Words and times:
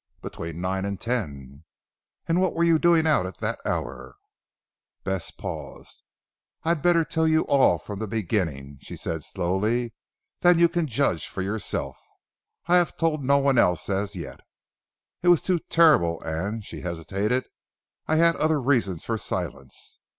"Between 0.23 0.61
nine 0.61 0.83
and 0.83 0.99
ten." 0.99 1.63
"And 2.27 2.41
what 2.41 2.55
were 2.55 2.63
you 2.63 2.79
doing 2.79 3.05
out 3.05 3.27
at 3.27 3.37
that 3.37 3.59
hour?" 3.63 4.15
Bess 5.03 5.29
paused. 5.29 6.01
"I 6.63 6.69
had 6.69 6.81
better 6.81 7.05
tell 7.05 7.27
you 7.27 7.43
all 7.43 7.77
from 7.77 7.99
the 7.99 8.07
beginning," 8.07 8.79
she 8.81 8.97
said 8.97 9.23
slowly, 9.23 9.93
"then 10.39 10.57
you 10.57 10.69
can 10.69 10.87
judge 10.87 11.27
for 11.27 11.43
yourself. 11.43 11.99
I 12.65 12.77
have 12.77 12.97
told 12.97 13.23
no 13.23 13.37
one 13.37 13.59
as 13.59 14.15
yet. 14.15 14.39
It 15.21 15.27
was 15.27 15.39
too 15.39 15.59
terrible, 15.69 16.19
and" 16.23 16.65
she 16.65 16.81
hesitated, 16.81 17.45
"I 18.07 18.15
had 18.15 18.35
other 18.37 18.59
reasons 18.59 19.05
for 19.05 19.19
silence. 19.19 19.99